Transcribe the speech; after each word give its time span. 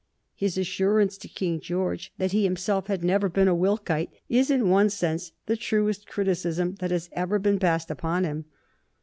His 0.33 0.57
assurance 0.57 1.15
to 1.19 1.27
King 1.27 1.59
George 1.59 2.11
that 2.17 2.31
he 2.31 2.43
himself 2.43 2.87
had 2.87 3.03
never 3.03 3.29
been 3.29 3.47
a 3.47 3.53
Wilkite 3.53 4.09
is 4.29 4.49
in 4.49 4.67
one 4.67 4.89
sense 4.89 5.31
the 5.45 5.55
truest 5.55 6.07
criticism 6.07 6.73
that 6.79 6.89
has 6.89 7.07
ever 7.11 7.37
been 7.37 7.59
passed 7.59 7.91
upon 7.91 8.23
him. 8.23 8.45